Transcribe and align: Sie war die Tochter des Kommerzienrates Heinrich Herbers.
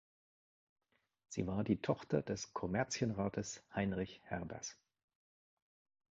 Sie 1.29 1.45
war 1.45 1.63
die 1.63 1.79
Tochter 1.79 2.23
des 2.23 2.53
Kommerzienrates 2.55 3.61
Heinrich 3.71 4.19
Herbers. 4.23 4.75